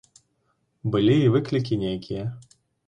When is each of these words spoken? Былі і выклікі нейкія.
Былі 0.95 1.15
і 1.27 1.31
выклікі 1.37 1.81
нейкія. 1.87 2.29